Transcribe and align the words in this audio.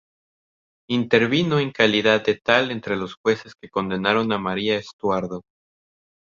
Intervino 0.89 1.59
en 1.59 1.69
calidad 1.69 2.23
de 2.25 2.33
tal 2.43 2.71
entre 2.71 2.95
los 2.97 3.13
jueces 3.23 3.53
que 3.53 3.69
condenaron 3.69 4.31
a 4.31 4.39
María 4.39 4.75
Estuardo. 4.77 5.41